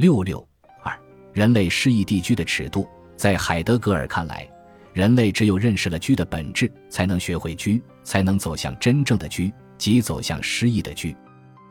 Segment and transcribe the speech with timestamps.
[0.00, 0.42] 六六
[0.82, 0.98] 二，
[1.34, 4.48] 人类失意地居的尺度，在海德格尔看来，
[4.94, 11.14] 人类只有认识了居的本质，才能学会居，才能走向真正的居，即走向失意的居。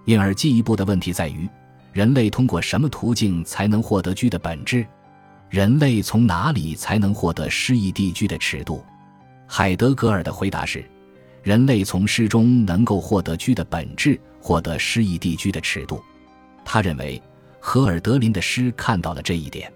[0.06, 1.50] 因而，进一步的问题在于：
[1.92, 4.86] 人类通过什么途径才能获得居的本质？
[5.50, 8.86] 人类从哪里才能获得失意地居的尺度？
[9.48, 10.86] 海德格尔的回答是：
[11.42, 16.00] 人类从诗中能够获得居的本质，获得诗意地居的尺度。
[16.64, 17.20] 他认为，
[17.60, 19.72] 荷尔德林的诗看到了这一点。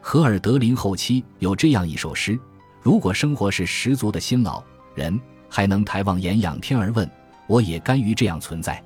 [0.00, 2.38] 荷尔德林后期有这样一首诗：
[2.80, 4.62] 如果生活是十足的辛劳，
[4.94, 7.10] 人还能抬望眼仰天而问：
[7.46, 8.82] 我也甘于这样存在。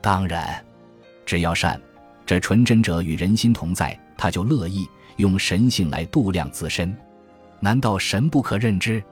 [0.00, 0.64] 当然，
[1.24, 1.80] 只要善，
[2.24, 6.94] 这纯真者与人心同在，他就乐意用神性来度量自身。
[7.60, 9.02] 难道神不可认知？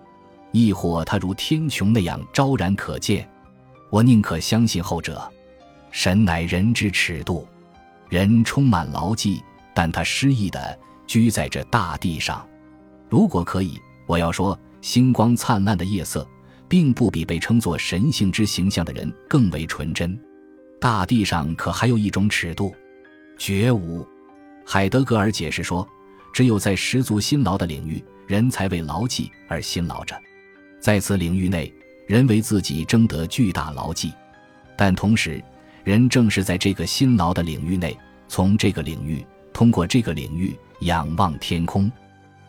[0.53, 3.29] 亦或他如天穹那样昭然可见，
[3.91, 5.31] 我宁可相信后者。
[5.91, 7.47] 神乃人之尺度，
[8.15, 9.43] 人充满牢记，
[9.75, 12.49] 但他失意的居在这大地上。
[13.11, 16.25] 如果可以，我要说，星光灿烂的夜色，
[16.69, 20.17] 并不比被称作神性之形象的人更为纯真。
[20.81, 22.73] 大地上可还有一种尺度，
[23.37, 24.07] 觉悟。
[24.65, 25.85] 海德格尔解释说，
[26.33, 30.17] 只有在十足辛劳的领域，人才为牢记而辛劳着。
[30.79, 31.75] 在此领域内，
[32.07, 34.13] 人为自己争得巨大牢记，
[34.77, 35.43] 但同时，
[35.85, 37.97] 人正是在这个辛劳的领域内，
[38.27, 41.93] 从这个领域通过这个领域仰望天空。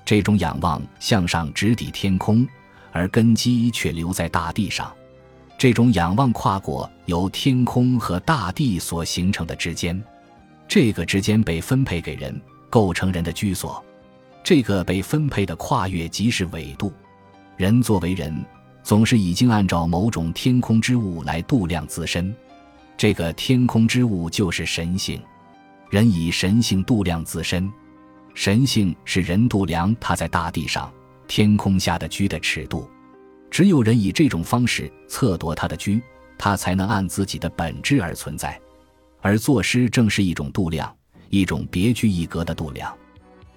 [0.05, 2.47] 这种仰望向上直抵天空，
[2.93, 4.91] 而根基却留在大地上。
[5.57, 10.01] 这种仰望跨过由天空和大地所形成的之间，
[10.65, 13.83] 这个之间被分配给人，构成人的居所。
[14.43, 16.93] 这个被分配的跨越即是纬度。
[17.57, 18.45] 人作为人，
[18.83, 22.33] 总是已经按照某种天空之物来度量自身，
[22.97, 25.21] 这个天空之物就是神性。
[25.89, 27.71] 人以神性度量自身，
[28.33, 30.91] 神性是人度量他在大地上、
[31.27, 32.89] 天空下的居的尺度。
[33.51, 36.01] 只有人以这种方式测度他的居，
[36.37, 38.59] 他才能按自己的本质而存在。
[39.21, 40.93] 而作诗正是一种度量，
[41.29, 42.95] 一种别具一格的度量，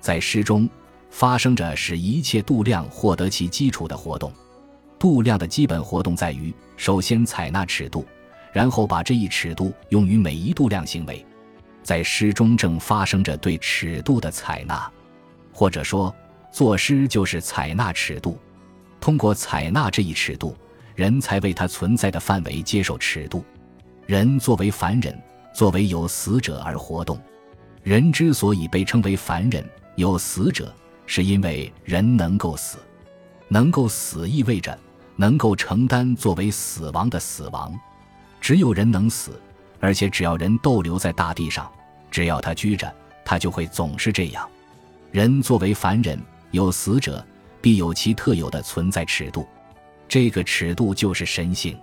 [0.00, 0.69] 在诗中。
[1.10, 4.31] 发生着使一切度量获得其基础的活动。
[4.99, 8.05] 度量的基本活动在于，首先采纳尺度，
[8.58, 11.24] 然后把这一尺度用于每一度量行为。
[11.80, 14.91] 在诗中正发生着对尺度的采纳，
[15.52, 16.12] 或者说，
[16.50, 18.36] 作诗就是采纳尺度。
[19.00, 20.56] 通过采纳这一尺度，
[20.96, 23.44] 人才为他存在的范围接受尺度。
[24.06, 25.16] 人作为凡人，
[25.54, 27.16] 作为有死者而活动。
[27.84, 29.64] 人之所以被称为凡人、
[29.94, 30.75] 有死者。
[31.06, 32.76] 是因为人能够死，
[33.46, 34.76] 能够死意味着
[35.14, 37.72] 能够承担作为死亡的死亡。
[38.48, 39.38] 只有人能死，
[39.78, 41.70] 而且只要人逗留在大地上，
[42.10, 42.91] 只要他居着，
[43.22, 44.48] 他就会总是这样。
[45.12, 46.19] 人作为凡人，
[46.50, 47.22] 有死者，
[47.60, 49.47] 必有其特有的存在尺度，
[50.08, 51.78] 这个尺度就是神性。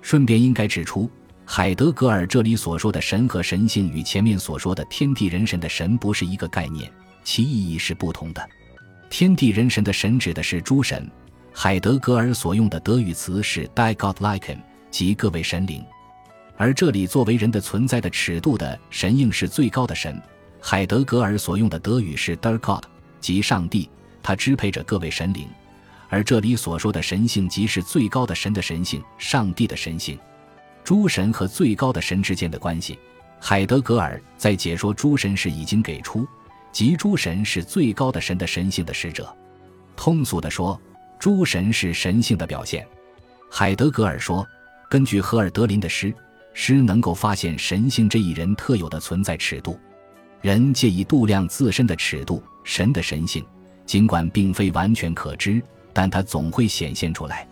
[0.00, 1.10] 顺便应该指出，
[1.44, 6.88] 海德格尔这里所说的神和神性，与前面所说的天地人神的神不是一个概念。
[7.24, 8.48] 其意义是不同的。
[9.10, 11.10] 天地人神的神指的是诸神，
[11.52, 14.58] 海德格尔所用的德语词是 die Godliken，
[14.88, 15.84] 即各位神灵。
[16.56, 20.20] 而这里作为人的存在的尺度的神应是最高的神，
[20.60, 22.82] 海德格尔所用的德语是 der Gott，
[23.20, 23.90] 即上帝，
[24.22, 25.46] 他支配着各位神灵。
[26.08, 30.18] 而这里所说的神性即是最高的神的神性，上帝的神性。
[30.82, 32.98] 诸神和最高的神之间的关系，
[33.40, 36.26] 海德格尔在解说诸神时已经给出。
[36.72, 39.34] 即诸神是最高的神的神性的使者，
[39.96, 40.80] 通俗地说，
[41.18, 42.86] 诸神是神性的表现。
[43.50, 44.46] 海德格尔说，
[44.88, 46.14] 根据赫尔德林的诗，
[46.58, 49.78] 诗能够发现神性这一人特有的存在尺度。
[50.40, 53.44] 人借以度量自身的尺度，神的神性，
[53.84, 55.62] 尽管并非完全可知，
[55.92, 57.46] 但它总会显现出来。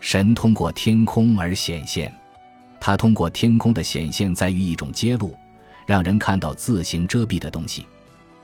[0.00, 2.14] 神通过天空而显现，
[2.78, 5.34] 它通过天空的显现在于一种揭露，
[5.86, 7.86] 让人看到自行遮蔽的东西。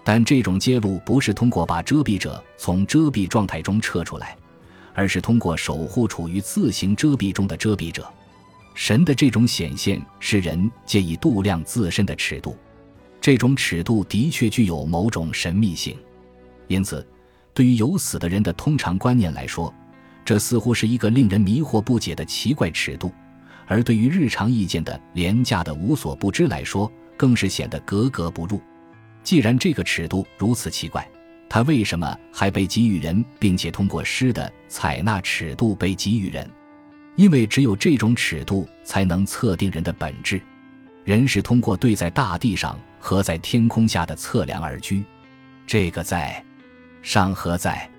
[0.03, 4.35] 但这种揭露不是通过把遮蔽者从遮蔽状态中撤出来，
[4.95, 8.11] 而是通过守护处于自行遮蔽中的遮蔽者。
[8.79, 12.57] 神的这种显现是人借以度量自身的尺度，
[13.21, 15.97] 这种尺度的确具有某种神秘性。
[16.69, 17.05] 因此，
[17.53, 19.75] 对于有死的人的通常观念来说，
[20.25, 23.09] 这似乎是一个令人迷惑不解的奇怪尺度；
[23.67, 28.61] 而对于日常意见的廉价的无所不知来说，更是显得格格不入。
[29.25, 31.05] 既然这个尺度如此奇怪，
[31.49, 36.49] 它为什么还被给予人，并且通过诗的采纳尺度被给予人？
[37.19, 40.41] 因为只有这种尺度才能测定人的本质。
[41.05, 45.05] 人是通过对在大地上和在天空下的测量而居。
[45.67, 46.43] 这个在
[47.03, 47.91] 上和在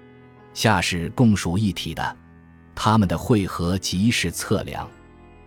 [0.53, 2.17] 下是共属一体的，
[2.73, 4.89] 它们的汇合即是测量。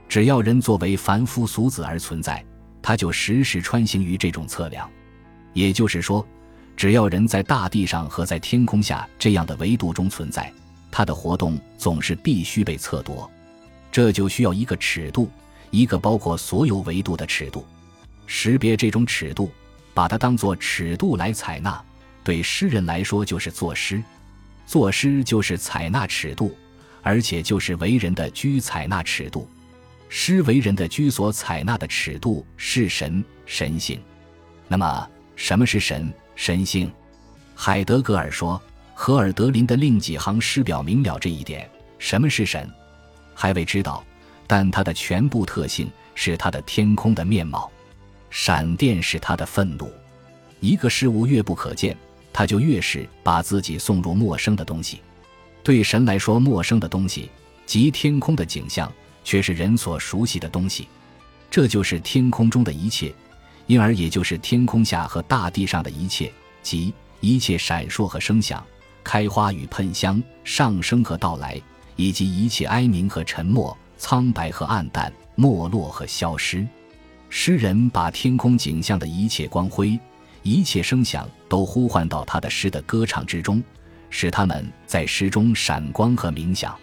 [0.06, 2.44] 只要人作为凡夫俗子而存在，
[2.82, 4.86] 他就时时穿行于这种测量。
[5.54, 6.26] 也就是说，
[6.76, 10.52] 只要人在大地上和在天空下这样的维度中存在，
[10.90, 13.26] 他的活动总是必须被测度。
[13.92, 15.30] 这就需要一个尺度，
[15.70, 17.64] 一个包括所有维度的尺度。
[18.26, 19.52] 识别这种尺度，
[19.92, 21.80] 把它当作尺度来采纳，
[22.24, 24.02] 对诗人来说就是作诗。
[24.64, 26.56] 作诗就是采纳尺度，
[27.02, 29.46] 而且就是为人的居采纳尺度。
[30.08, 34.00] 诗为人的居所采纳的尺度是神神性。
[34.68, 36.90] 那么，什么是神神性？
[37.54, 38.60] 海德格尔说，
[38.94, 41.68] 荷尔德林的另几行诗表明了这一点。
[41.98, 42.70] 什么是神？
[43.42, 44.04] 还未知道，
[44.46, 47.68] 但它的全部特性是它的天空的面貌。
[48.30, 49.90] 闪电是它的愤怒。
[50.60, 51.96] 一个事物越不可见，
[52.32, 55.00] 它就越是把自己送入陌生的东西。
[55.64, 57.28] 对神来说，陌生的东西
[57.66, 58.92] 即天空的景象，
[59.24, 60.86] 却是人所熟悉的东西。
[61.50, 63.12] 这就是天空中的一切，
[63.66, 68.64] 因而也就是天空下和大地上的一切，即一切闪烁和声响、
[69.02, 71.60] 开花与喷香、上升和到来，
[71.96, 76.66] 以及一切哀鸣和沉默、苍白和暗淡、没落和消失。
[77.28, 79.98] 诗人把天空景象的一切光辉、
[80.42, 83.62] 一切声响都呼唤到他的诗的歌唱之中，
[84.10, 86.76] 使他们在诗中闪光和冥想。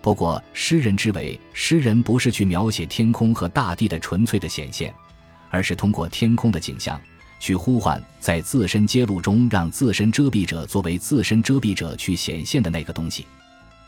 [0.00, 4.92] 不过，诗人之为诗人，不是去描写天空和大地的纯粹的显现，
[5.50, 7.00] 而是通过天空的景象
[7.38, 13.26] 去呼唤在自身揭露中让自身遮蔽者作为自身遮蔽者去显现的那个东西，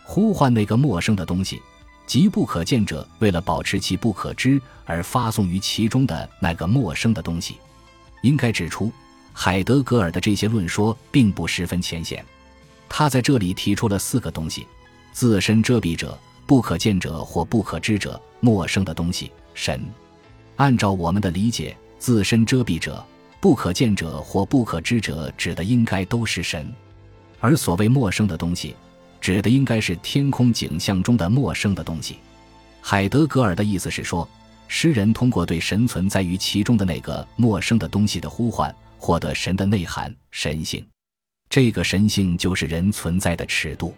[0.05, 1.61] 呼唤那个陌生的东西。
[2.06, 7.56] 即不可见者，为了保持其不可知而发送于其中的那个陌生的东西。
[8.21, 8.93] 应该指出，
[9.33, 12.23] 海德格尔的这些论说并不十分浅显。
[12.91, 14.67] 他在这里提出了四个东西：
[15.12, 16.17] 自身遮蔽者、
[16.47, 19.83] 不可见者或不可知者、陌生的东西、神。
[20.57, 23.03] 按照我们的理解，自身遮蔽者、
[23.41, 26.71] 不可见者或不可知者指的应该都是神，
[27.41, 28.77] 而所谓陌生的东西。
[29.25, 32.19] 指的应该是天空景象中的陌生的东西。
[32.82, 34.29] 海德格尔的意思是说，
[34.69, 40.87] 诗人通过对神存在于其中的那个陌生的东西的呼唤，获得神的内涵、神性。
[41.49, 43.94] 这个神性就是人存在的尺度。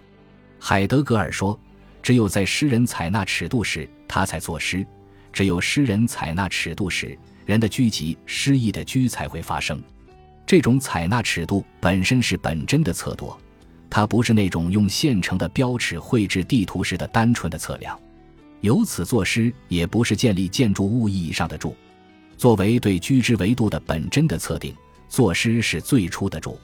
[0.61, 1.59] 海德格尔说，
[2.01, 4.87] 只有在诗人采纳尺度时，他才作诗；
[5.33, 9.83] 只有诗人采纳尺度时，人的聚集、诗意的居才会发生。
[10.47, 13.37] 这种采纳尺度本身是本真的测度。
[13.97, 17.99] 它不是那种用现成的标尺绘制地图时的单纯的测量，
[18.61, 21.75] 由此作诗也不是建立建筑物意义上的筑。
[22.37, 24.77] 作为对居之维度的本真的测定，
[25.09, 26.61] 作诗是最初的筑。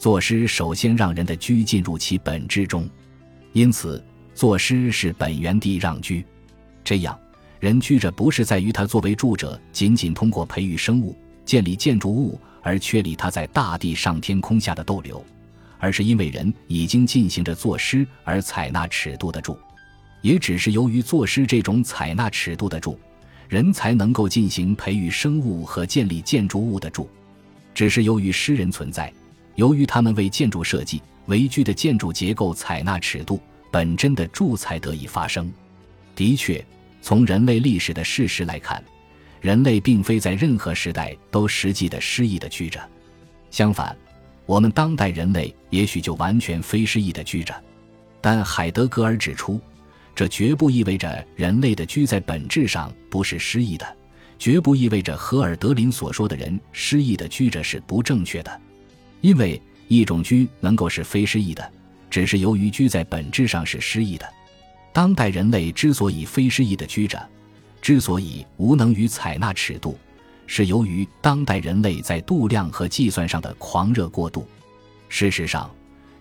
[0.00, 2.90] 作诗首先让人的居进入其本质中，
[3.52, 4.04] 因此
[4.34, 6.26] 作诗是本源地让居。
[6.82, 7.16] 这样，
[7.60, 15.24] 人居着不是在于他作为住者仅仅通过培育生物、建立建筑物而确立他在大地上天空下的逗留。
[15.78, 19.58] 而是因为人已经进行着作诗而采纳尺度的住，
[20.22, 22.98] 也只是由于作诗这种采纳尺度的住，
[23.48, 27.08] 人才能够进行培育生物和建立建筑物的住。
[27.74, 29.12] 只是由于诗人存在，
[29.56, 35.52] 由于他们为建筑设计、为居的建筑结构采纳尺度，本真的住才得以发生。
[36.14, 36.64] 的确，
[37.02, 38.82] 从人类历史的事实来看，
[39.40, 42.80] 人类并非在任何时代都实际的诗意的居着，
[43.50, 43.94] 相反。
[44.46, 47.54] 我们当代人类也许就完全非诗意的居着，
[48.20, 49.60] 但海德格尔指出，
[50.14, 53.96] 这绝不意味着人类的居在本质上不是诗意的，
[54.38, 58.60] 绝不意味着荷尔德林所说的人诗意的居着是不正确的，
[59.22, 61.72] 因为一种居能够是非诗意的，
[62.10, 64.28] 只是由于居在本质上是诗意的。
[64.92, 67.20] 当代人类之所以非诗意的居着，
[67.80, 69.98] 之所以无能于采纳尺度。
[70.46, 74.46] 是由于当代人类在度量和计算上的狂热过度。
[75.08, 75.70] 事实上，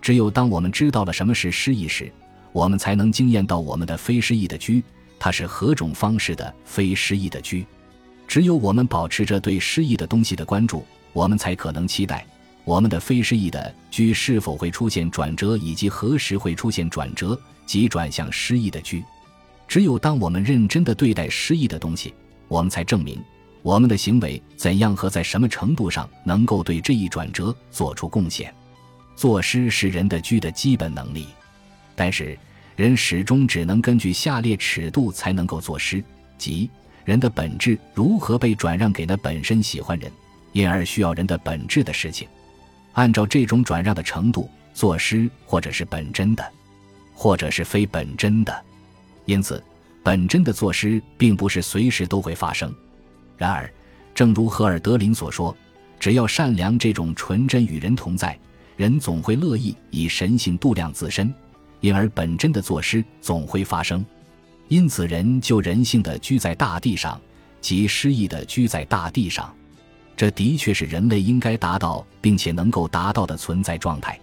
[0.01, 2.12] 只有当我们知道了什么是失意时，
[2.51, 4.84] 我们才能惊艳到我们的非失意的居，
[5.20, 7.65] 它是何种方式的非失意的居。
[8.27, 12.25] 只有我们保持着对失意的东西的关注，我们才可能期待
[12.63, 19.03] 我们的非失意的居是否会出现转折，以及何时会出现转折，即转向失意的居。
[19.68, 22.13] 只有当我们认真地对待失意的东西，
[22.48, 23.22] 我们才证明。
[23.63, 28.53] 我们的行为怎样和在什么程度上能够对这一转折做出贡献？
[29.15, 31.27] 作诗是人的居的基本能力，
[31.96, 32.38] 但是
[32.75, 36.03] 人始终只能根据下列尺度才能够作诗：
[36.38, 36.70] 即
[37.05, 40.12] 人的本质如何被转让给那本身喜欢人、
[40.51, 42.27] 因而需要人的本质的事情。
[42.93, 46.46] 按照这种转让的程度，作诗或者是本真的，
[47.13, 48.65] 或者是非本真的。
[49.24, 49.63] 因此，
[50.03, 52.74] 本真的作诗并不是随时都会发生。
[53.38, 53.70] 然而，
[54.13, 55.56] 正如荷尔德林所说，
[56.00, 58.38] 只要善良这种纯真与人同在，
[58.75, 61.34] 人总会乐意以神性度量自身，
[61.80, 64.06] 因而本真的作诗总会发生。
[64.68, 67.20] 因此，人就人性的居在大地上，
[67.60, 69.54] 即诗意的居在大地上。
[70.16, 74.20] 这的确是人类应该达到并且能够达到的存在状态。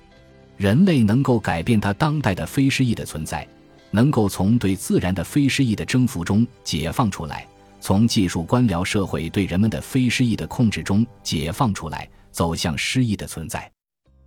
[0.57, 3.47] 人类能够改变他当代的非诗意的存在，
[3.90, 7.47] 能够从对自然的非诗意的征服中解放出来，
[7.81, 13.71] 从技术官僚社会对人们的非诗意的控制中解放出来，走向诗意的存在。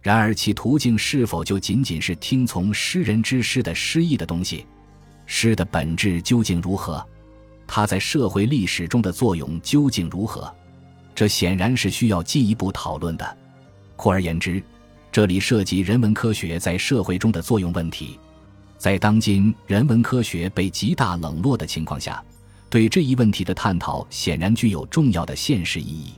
[0.02, 4.66] 然而，其途径是否就仅仅是听从诗人之诗的诗意的东西？
[5.26, 7.06] 诗的本质究竟如何？
[7.66, 10.54] 它在社会历史中的作用究竟如何？
[11.16, 13.38] 这显然是需要进一步讨论的。
[13.96, 14.62] 扩而言之，
[15.12, 18.20] 这里涉及人文科学在社会中的作用问题。
[18.78, 22.22] 在当今人文科学被极大冷落的情况下，
[22.74, 26.13] 对这一问题的探讨显然具有重要的现实意义。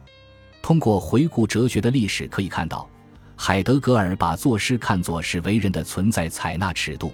[0.61, 2.89] 通过回顾哲学的历史，可以看到，
[3.35, 7.13] 海德格尔把作诗看作是为人的存在采纳尺度，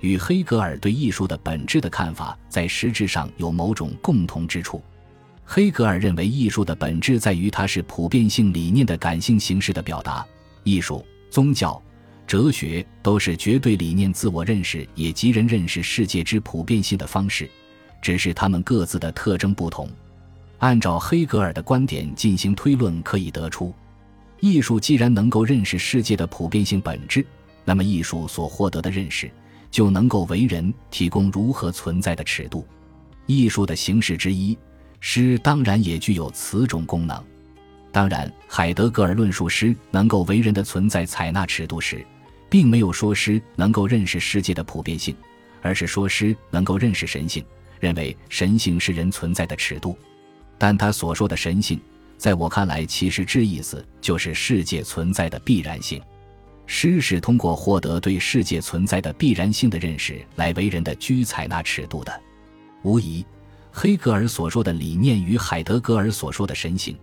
[0.00, 4.82] 与黑格尔对艺术的本质的看法在实质上有某种共同之处。
[5.44, 10.26] 黑格尔认为，艺术的本质在于它是普遍性理念的感性形式的表达。
[10.64, 11.78] 艺术、宗教、
[12.26, 17.50] 哲学都是绝对理念自我认识，也即人认识世界之普遍性的方式，
[18.00, 19.88] 只是他们各自的特征不同。
[20.58, 23.74] 按照黑格尔的观点进行推论，可以得出，
[24.40, 27.24] 艺术既然能够认识世界的普遍性本质，
[27.64, 29.30] 那么艺术所获得的认识
[29.70, 32.66] 就能够为人提供如何存在的尺度。
[33.26, 34.56] 艺术的形式之一。
[35.00, 37.22] 诗当然也具有此种功能。
[37.92, 42.04] 当然，海德格尔论述诗能够为人的存在采纳尺度时，
[42.50, 45.14] 并没有说诗能够认识世界的普遍性，
[45.62, 47.44] 而是说诗能够认识神性，
[47.80, 49.96] 认为神性是人存在的尺度。
[50.56, 51.80] 但他所说的神性，
[52.16, 56.02] 在我看来，其实之意思就是世界存在的必然性。
[56.66, 62.20] 诗是通过获得对世界存在的必然性的认识来为人的居采纳尺度的，
[62.82, 63.24] 无疑。
[63.72, 66.98] 黑格尔所说的理念与海德格尔所说的神性，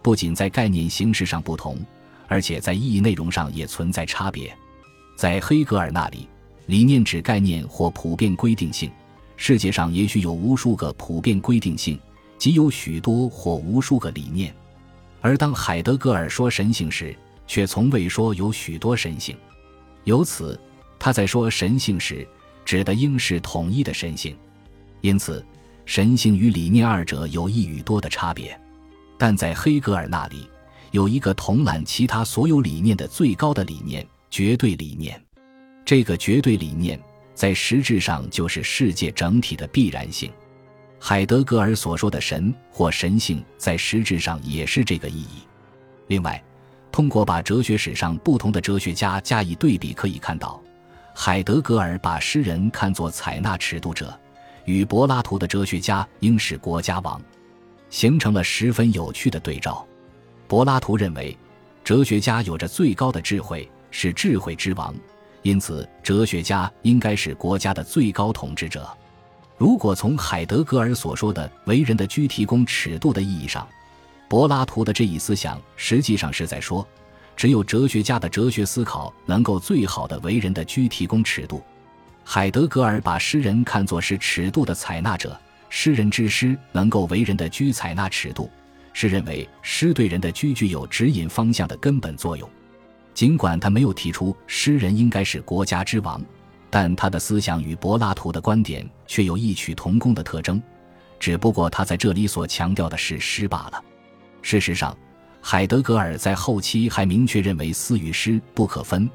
[0.00, 1.76] 不仅在概念形式上不同，
[2.28, 4.56] 而且在意义内容上也存在差别。
[5.16, 6.28] 在黑格尔那里，
[6.66, 8.90] 理念指概念或普遍规定性，
[9.42, 11.98] 世界上也许有无数个普遍规定性，
[12.36, 14.52] 即有许多或无数个理念；
[15.22, 17.16] 而当海德格尔说神性时，
[17.46, 19.34] 却从未说有许多神性。
[20.04, 20.60] 由此，
[20.98, 22.28] 他在说神性时，
[22.66, 24.36] 指的应是统一的神性。
[25.00, 25.44] 因此。
[25.86, 28.56] 神性与理念二者有一与多的差别，
[29.18, 30.48] 但在黑格尔那里
[30.92, 35.20] 有一个统揽其他所有理念的最高的理念——绝对理念。
[35.84, 37.00] 这个绝对理念
[37.40, 40.30] 在实质上就是世界整体的必然性。
[40.98, 45.48] 海德格尔所说的神或神性，在实质上也是这个意义。
[46.08, 46.44] 另外，
[46.92, 50.62] 通过把哲学史上不同的哲学家加以对比，可以看到，
[51.14, 54.14] 海德格尔把诗人看作采纳尺度者。
[54.66, 57.18] 与柏拉图的哲学家应是国家王，
[57.88, 59.88] 形成了十分有趣的对照。
[60.46, 61.34] 柏拉图认为，
[61.82, 64.94] 哲学家有着最高的智慧，是智慧之王，
[65.42, 68.88] 因此哲学家应该是国家的最高统治者。
[69.56, 73.68] 如果从海德格尔所说的为人的居提供尺度的意义上，
[74.28, 76.86] 柏拉图的这一思想实际上是在说，
[77.36, 81.62] 只有哲学家的哲学思考能够最好的为人的居提供尺度。
[82.24, 88.48] 海德格尔把诗人看作是尺度的采纳者，诗人之诗能够为人的居采纳尺度，
[88.92, 92.48] 是认为诗对人的居具有指引方向的根本作用。
[93.12, 96.22] 尽管他没有提出诗人应该是国家之王，
[96.70, 100.62] 但他的思想与柏拉图的观点却有异曲同工的特征，
[101.18, 103.84] 只不过他在这里所强调的是诗罢了。
[104.42, 104.96] 事实上，
[105.42, 109.08] 海德格尔在后期还明确认为思与诗不可分。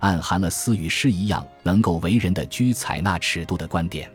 [0.00, 4.10] 暗含了思与诗一样能够为人的居采纳尺度的观点，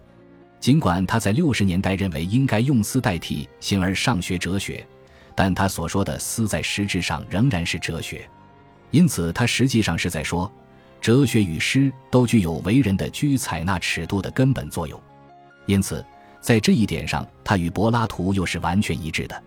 [0.60, 4.86] 尽管他在六十年代认为应该用思代替形而上学哲学，
[5.34, 8.30] 但他所说的思在实质上仍然是哲学，
[8.92, 10.52] 因此他实际上是在说，
[11.02, 15.00] 哲学与诗都具有为人的居采纳尺度的根本作用，
[15.66, 16.06] 因此
[16.42, 19.44] 在这一点上，他与柏拉图又是完全一致的。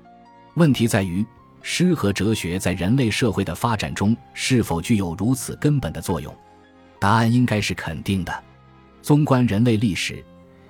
[0.55, 1.25] 问题在于。
[1.63, 6.35] 诗和哲学在人类社会的发展中是否具有如此根本的作用？
[6.99, 8.33] 答案应该是肯定的。
[9.03, 10.25] 纵观人类历史，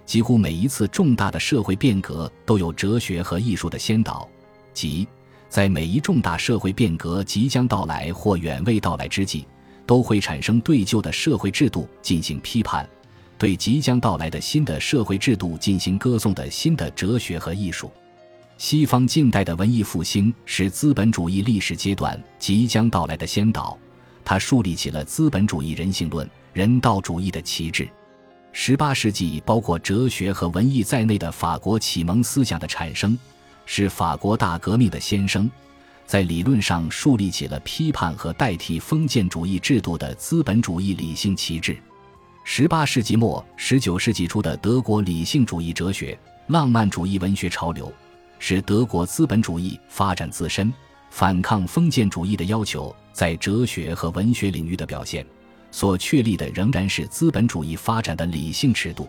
[0.05, 4.29] 几乎每一次重大的社会变革都有哲学和艺术的先导，
[4.75, 5.07] 即
[5.51, 9.45] 在每一重大社会变革即将到来或远未到来之际，
[9.85, 12.89] 都会产生对旧的社会制度进行批判，
[13.37, 17.91] 对即将到来的新的社会制度进行歌颂的新的哲学和艺术。
[18.59, 23.77] 西方近代的文艺复兴是资本主义历史阶段即将到来的先导，
[24.25, 27.89] 它树立起了资本主义人性论、人道主义的旗帜。
[28.53, 33.19] 十八世纪包括哲学和文艺在内的法国启蒙思想的产生，
[33.73, 35.49] 是法国大革命的先声，
[36.05, 41.79] 在理论上树立起了批判和代替封建主义制度的资本主义理性旗帜。
[42.43, 47.93] 十八世纪末、十九世纪初的德国理性主义哲学、浪漫主义文学潮流。
[48.41, 50.73] 是德国资本主义发展自身、
[51.09, 55.25] 反抗封建主义的要求，在哲学和文学领域的表现，
[55.71, 59.09] 所确立的仍然是资本主义发展的理性尺度。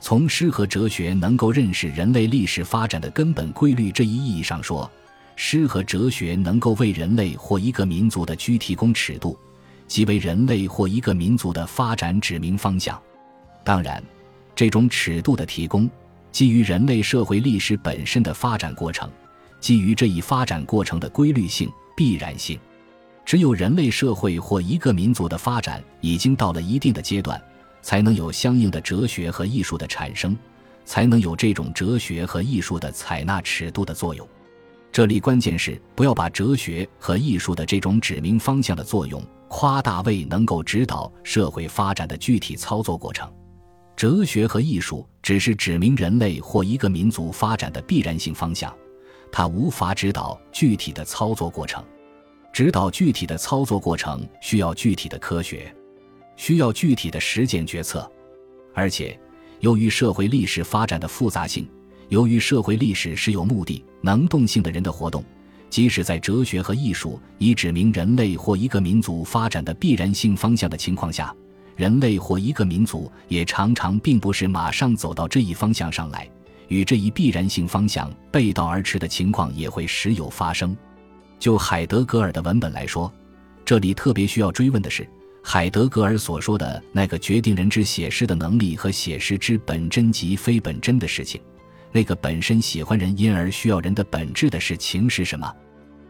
[0.00, 4.90] 从诗和哲学能够认识人类历史发展的根本规律这一意义上说，
[5.34, 9.38] 诗和哲学能够为人类或一个民族的居提供尺度，
[9.86, 13.00] 即为人类或一个民族的发展指明方向。
[13.64, 14.02] 当然，
[14.54, 15.88] 这种尺度的提供。
[16.30, 19.10] 基于人类社会历史本身的发展过程，
[19.60, 22.58] 基于这一发展过程的规律性、必然性，
[23.24, 27.40] 只有人类社会或一个民族的发展已经到了一定的阶段，
[27.82, 30.36] 才能有相应的哲学和艺术的产生，
[30.84, 34.26] 才能有这种哲学和艺术的采纳尺度的作用。
[34.90, 43.30] 这里关键是不要把哲学和艺术的这种指明方向的作用夸大为能够指导社会发展的具体操作过程。
[43.94, 48.74] 哲学和艺术只是指明人类或一个民族发展的必然性方向，
[49.30, 51.84] 它无法指导具体的操作过程。
[52.52, 55.72] 指导具体的操作过程需要具体的科学，
[56.38, 58.10] 需要具体的实践决策。
[58.72, 59.18] 而且，
[59.60, 61.68] 由于社会历史发展的复杂性，
[62.08, 65.22] 由于社会历史是有目的、能动性的人的活动，
[65.68, 71.34] 即使在哲学和艺术已指明人类或一个民族发展的必然性方向的情况下。
[71.76, 76.28] 人类或一个民族也常常并不是马上走到这一方向上来，
[76.66, 80.76] 与这一必然性方向背道而驰的情况也会时有发生。
[81.38, 83.12] 就海德格尔的文本来说，
[83.64, 85.08] 这里特别需要追问的是，
[85.42, 91.40] 海德格尔所说的那个决定人之写诗的能力和写诗之本真及非本真的事情，
[91.90, 95.50] 那个本身喜欢人因而需要人的本质的事情是什么？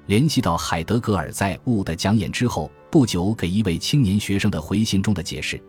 [0.06, 5.60] 联系到海德格尔在《物》的讲演之后不久给一位青年学生的回信中的解释，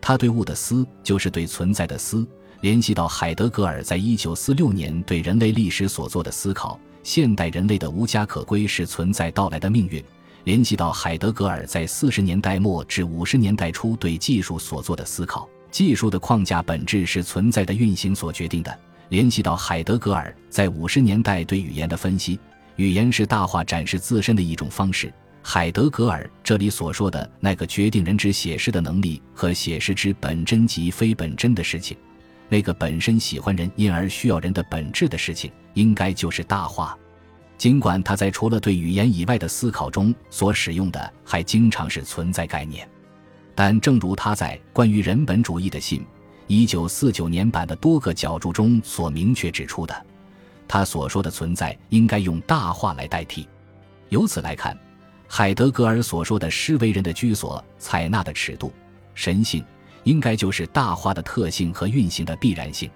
[0.00, 2.26] 他对物的思就是对存在的思。
[2.60, 10.02] 联系到海德格尔在一九四六年对人类历史所做的思考，现代人类的无家可归是存在到来的命运。
[10.44, 18.78] 联系到海德格尔在四十年代末至五十年代初对技术所做的思考，技术的框架本质是存在的运行所决定的。
[19.10, 22.38] 联系到海德格尔在五十年代对语言的分析。
[22.76, 25.12] 语言是大话展示自身的一种方式。
[25.42, 31.96] 海德格尔这里所说的那个决定人之写诗的能力和写诗之本真及非本真的事情，
[32.48, 36.96] 那个本身喜欢人因而需要人的本质的事情，应该就是大话。
[37.58, 42.88] 尽管他在除了对语言以外的思考中所使用的还经常是存在概念，
[43.54, 46.06] 但正如他在关于人本主义的信
[46.46, 50.06] 一九四九年版的多个角注中所明确指出的。
[50.68, 53.48] 他所说的存在应该用大话来代替。
[54.10, 54.78] 由此来看，
[55.26, 58.72] 海德格尔所说的诗为人的居所、采纳的尺度、
[59.14, 59.64] 神性，
[60.04, 62.88] 应该就是大话的特性和运行的必然性。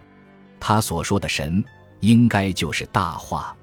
[0.61, 1.65] 他所说的神，
[2.01, 3.57] 应该就是大话。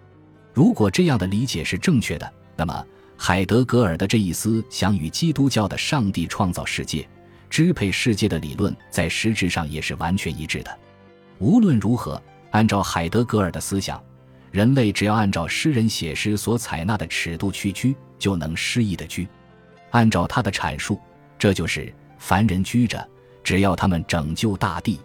[0.60, 7.08] 如果这样的理解是正确的，那么海德格尔的这一思想与基督教的上帝创造世界、
[7.50, 10.80] 支配世界的理论在实质上也是完全一致的。
[11.38, 12.22] 无论如何。
[12.52, 14.04] 按照海德格尔的思想，
[14.52, 19.26] 人类只要按照诗人写诗所采纳的尺度去居，就能诗意的居。
[19.92, 21.00] 按照他的阐述，
[21.38, 23.08] 这就是凡人居着，
[23.46, 25.00] 只要他们拯救大地。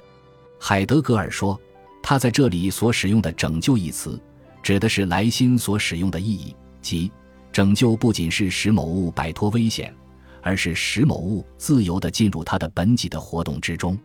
[0.58, 1.56] 海德格尔说，
[2.02, 4.18] 他在这里所使用的“拯救”一词，
[4.64, 7.12] 指的是莱辛所使用的意义，即
[7.52, 9.94] 拯救不仅是使某物摆脱危险，
[10.42, 13.96] 而是使某物自由地进入它的本己的活动之中。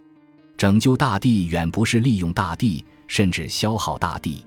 [0.55, 2.85] 拯救大地远不是利用大地。
[3.09, 4.45] 甚至消耗大地，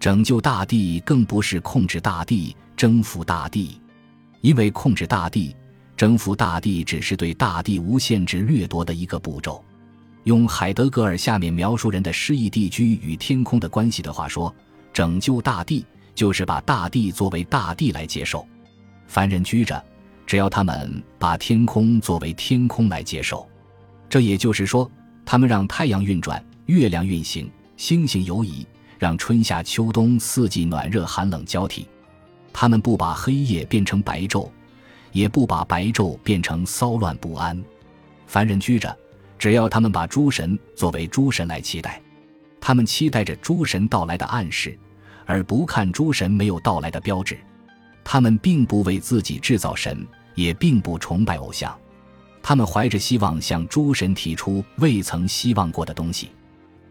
[0.00, 3.80] 拯救大地更不是控制大地、征服大地，
[4.40, 5.54] 因为控制大地、
[5.96, 9.64] 征服大地只是对大地无限制掠夺的一个步骤。
[10.24, 14.52] 用海德格尔下面描述人的诗意地居与天空的关系的话说，
[14.92, 18.46] 拯救大地就是把大地作为大地来接受。
[19.06, 19.82] 凡人居着，
[20.26, 23.48] 只要他们把天空作为天空来接受，
[24.08, 24.90] 这也就是说，
[25.24, 27.50] 他们让太阳运转，月亮运行。
[27.76, 28.66] 星星游移，
[28.98, 31.88] 让春夏秋冬四季暖热寒冷交替。
[32.52, 34.48] 他们不把黑夜变成白昼，
[35.10, 37.60] 也不把白昼变成骚乱不安。
[38.26, 38.94] 凡人居着，
[39.38, 42.00] 只要他们把诸神作为诸神来期待，
[42.64, 44.78] 他们期待着诸神到来的暗示，
[45.26, 47.36] 而不看诸神没有到来的标志。
[48.04, 51.76] 他们并不为自己制造神，也并不崇拜偶像。
[52.40, 56.30] 他们怀着希望向诸神提出未曾希望过的东西，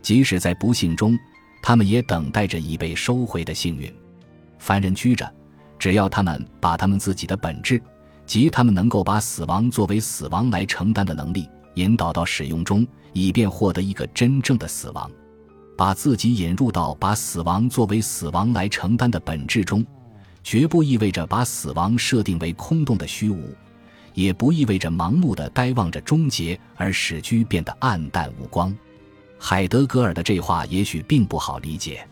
[0.01, 1.17] 即使在不幸中，
[1.63, 3.93] 他们也等待着已被收回的幸运。
[4.59, 5.33] 凡人居着，
[5.79, 7.81] 只要他们把他们自己的本质，
[8.25, 15.09] 即他们能够把死亡作为死亡来承担的能力，引导到使用中，以便获得一个真正的死亡，
[15.81, 19.83] 把自己引入到把死亡作为死亡来承担的本质中，
[20.43, 23.51] 绝不意味着把死亡设定为空洞的虚无。
[24.13, 28.71] 也不意味着盲目的呆望着终结而使居变得暗淡无光。
[29.39, 32.07] 海德格尔的这话也许并不好理解，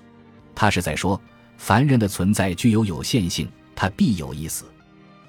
[0.55, 1.21] 他是在说
[1.55, 4.65] 凡人的存在具有有限性，他必有一死。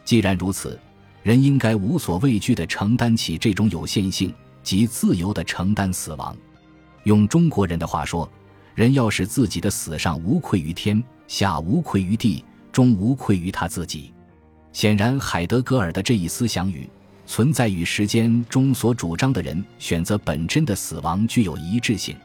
[0.03, 0.81] 既然如此，
[1.23, 6.35] 人应该无所畏惧地承担起这种有限性，及自由地承担死亡。
[7.05, 8.31] 用中国人的话说，
[8.75, 14.13] 人要使自己的死上无愧于天，下无愧于地，终无愧于他自己。
[14.73, 16.89] 显然，海德格尔的这一思想与
[17.27, 22.17] 存在与时间中所主张的人选择本真的死亡具有一致性。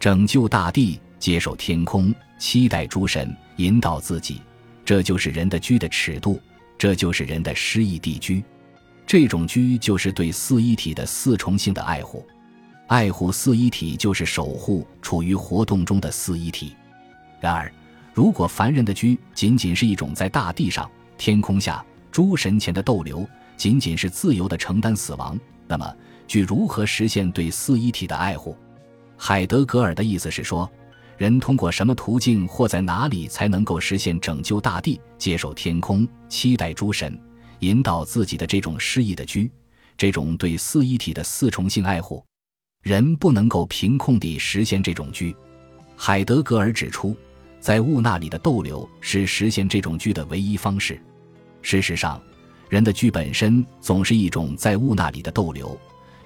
[0.00, 4.40] 拯救大地，接受天空，期待诸神，引导自己，
[4.84, 6.40] 这就是人的居的尺度，
[6.76, 8.42] 这就是人的诗意地居。
[9.06, 12.26] 这种居就是对四一体的四重性的爱护，
[12.86, 16.76] 爱护四一体就是守护处于活动中的四一体。
[17.40, 17.72] 然而，
[18.12, 25.38] 如果凡人的居仅仅是一种在大地上，天空下，诸神前的逗留，仅仅是自由的承担死亡。
[25.66, 28.56] 那么，居如何实现对四一体的爱护？
[29.16, 30.70] 海德格尔的意思是说，
[31.16, 37.18] 人通过什么途径或在哪里才能够实现拯救大地、接受天空、期待诸神、
[37.60, 39.50] 引导自己的这种诗意的居，
[39.96, 42.22] 这种对四一体的四重性爱护？
[42.84, 45.34] 人不能够凭空地实现这种居。
[45.96, 47.16] 海德格尔指出。
[47.64, 51.00] 在物那里的逗留是实现这种居的唯一方式。
[51.62, 52.20] 事实上，
[52.68, 55.74] 人的居本身总是一种在物那里的逗留，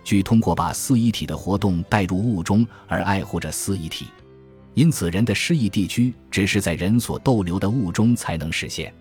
[0.02, 4.08] 居通过把四一体的活动带入物中而爱护着四一体。
[4.74, 8.92] 因此，人的失意地区只是在人所逗留的物中才能实现。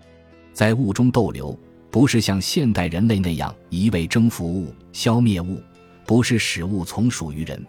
[0.52, 1.58] 在物中逗留，
[1.90, 5.60] 不是像现代人类那样一味征服物、消灭物，
[6.08, 7.62] 不是使物从属于人，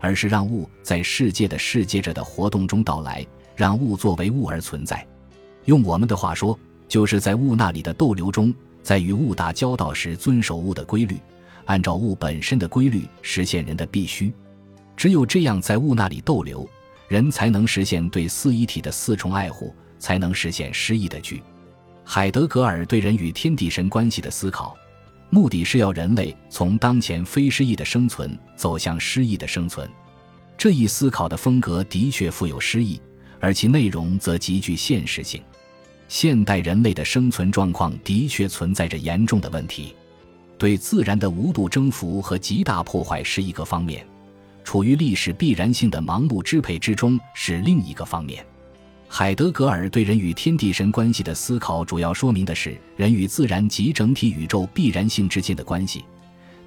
[0.00, 3.24] 而是让物在世界的世界着的活动中到来。
[3.54, 5.06] 让物作为物而存在，
[5.66, 8.52] 用我们的话说，就是在物那里的逗留中，
[8.82, 11.16] 在与物打交道时遵守物的规律，
[11.66, 14.34] 按照物本身的规律实现人的必须。
[14.96, 16.68] 只有这样，在物那里逗留，
[17.06, 21.40] 人才能实现对四一体的四重爱护，才能实现诗意的句。
[22.02, 24.76] 海德格尔对人与天地神关系的思考，
[25.34, 29.90] 目的是要人类从当前非诗意的生存走向诗意的生存。
[30.56, 33.00] 这一思考的风格的确富有诗意。
[33.40, 35.42] 而其内容则极具现实性。
[36.08, 39.94] 现代人类的生存状况的确存在着严重的问题，
[40.56, 44.06] 对自然的无度征服和极大破坏是一个方面，
[44.62, 48.42] 处于历史必然性的盲目支配之中是另一个方面。
[49.08, 56.04] 海德格尔对人与天地神关系的思考，主要说明的是人与自然及整体宇宙必然性之间的关系，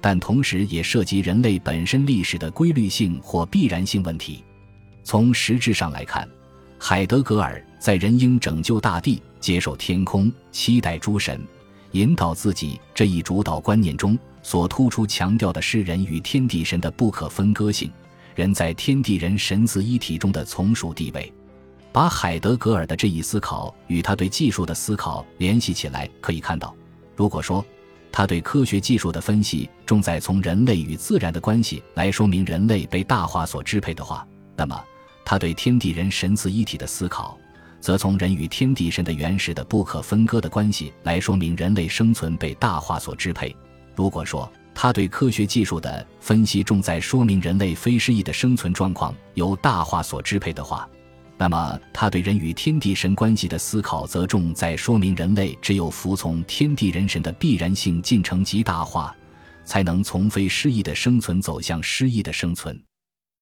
[0.00, 4.42] 但同时也涉及人类本身历史的规律性或必然性问题。
[5.04, 6.26] 从实质上来看，
[6.78, 11.38] 海德格尔在“人应拯救大地，接受天空，期待诸神，
[11.92, 17.90] 引导自己”这一主导观念中，所突出强调的是人与天地神的不可分割性，
[18.34, 21.30] 人在天地人神自一体中的从属地位。
[21.92, 26.74] 把海德格尔的这一思考与他对技术的思考联系起来，可以看到，
[27.16, 27.64] 如果说
[28.10, 34.80] 他对科学技术的分析重在从人类与自然的关系来说明人类被大化所支配的话，那么。
[35.30, 37.38] 他对天地人神自一体的思考，
[37.82, 43.54] 则从人与天地神的原始的不可分割的关系来说明人类生存被大化所支配。
[43.94, 50.88] 如果说他对科学技术的分析重在说明人类非诗意的生存状况由大化所支配的话，
[51.40, 59.14] 那么他对人与天地神关系的思考则重在说明人类只有服从天地人神的必然性进程极大化，
[59.64, 62.76] 才能从非失意的生存走向失意的生存。